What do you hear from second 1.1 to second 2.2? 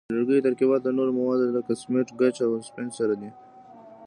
موادو لکه سمنټ،